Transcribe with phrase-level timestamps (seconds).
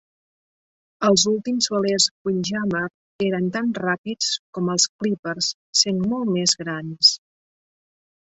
[1.07, 2.81] Els últims velers "windjammer"
[3.27, 5.49] eren tan ràpids com els clípers,
[5.83, 7.13] sent molt més grans.